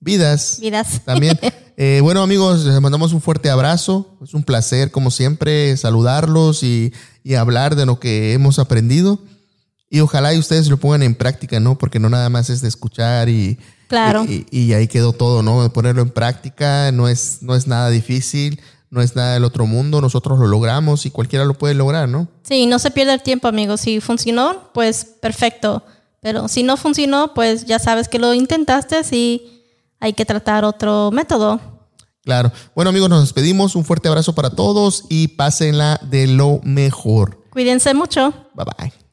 vidas. 0.00 0.58
Vidas. 0.60 1.00
También. 1.04 1.38
Eh, 1.78 2.00
bueno 2.02 2.22
amigos, 2.22 2.64
les 2.64 2.80
mandamos 2.80 3.12
un 3.12 3.20
fuerte 3.20 3.50
abrazo. 3.50 4.16
Es 4.22 4.32
un 4.32 4.44
placer, 4.44 4.90
como 4.90 5.10
siempre, 5.10 5.76
saludarlos 5.76 6.62
y, 6.62 6.94
y 7.22 7.34
hablar 7.34 7.76
de 7.76 7.84
lo 7.84 8.00
que 8.00 8.32
hemos 8.32 8.58
aprendido. 8.58 9.20
Y 9.88 10.00
ojalá 10.00 10.34
y 10.34 10.38
ustedes 10.38 10.68
lo 10.68 10.78
pongan 10.78 11.02
en 11.02 11.14
práctica, 11.14 11.60
¿no? 11.60 11.78
Porque 11.78 11.98
no 11.98 12.08
nada 12.08 12.28
más 12.28 12.50
es 12.50 12.60
de 12.60 12.68
escuchar 12.68 13.28
y 13.28 13.58
Claro. 13.88 14.26
Y, 14.28 14.72
ahí 14.72 14.88
quedó 14.88 15.12
todo, 15.12 15.42
¿no? 15.42 15.72
Ponerlo 15.72 16.02
en 16.02 16.10
práctica 16.10 16.90
no 16.92 17.08
es, 17.08 17.42
no 17.42 17.54
es 17.54 17.66
nada 17.66 17.88
difícil, 17.90 18.60
no 18.90 19.00
es 19.00 19.14
nada 19.14 19.34
del 19.34 19.44
otro 19.44 19.66
mundo, 19.66 20.00
nosotros 20.00 20.38
lo 20.38 20.46
logramos 20.46 21.06
y 21.06 21.10
cualquiera 21.10 21.44
lo 21.44 21.54
puede 21.54 21.74
lograr, 21.74 22.08
¿no? 22.08 22.28
Sí, 22.42 22.66
no 22.66 22.78
se 22.78 22.90
pierde 22.90 23.14
el 23.14 23.22
tiempo, 23.22 23.48
amigos. 23.48 23.80
Si 23.82 24.00
funcionó, 24.00 24.70
pues 24.74 25.04
perfecto. 25.04 25.84
Pero 26.20 26.48
si 26.48 26.64
no 26.64 26.76
funcionó, 26.76 27.34
pues 27.34 27.66
ya 27.66 27.78
sabes 27.78 28.08
que 28.08 28.18
lo 28.18 28.34
intentaste 28.34 29.00
y 29.12 29.62
hay 30.00 30.12
que 30.12 30.24
tratar 30.24 30.64
otro 30.64 31.10
método. 31.12 31.60
Claro. 32.24 32.50
Bueno, 32.74 32.88
amigos, 32.88 33.08
nos 33.08 33.20
despedimos. 33.20 33.76
Un 33.76 33.84
fuerte 33.84 34.08
abrazo 34.08 34.34
para 34.34 34.50
todos 34.50 35.04
y 35.08 35.28
pásenla 35.28 36.00
de 36.02 36.26
lo 36.26 36.60
mejor. 36.64 37.44
Cuídense 37.50 37.94
mucho. 37.94 38.32
Bye 38.54 38.64
bye. 38.76 39.05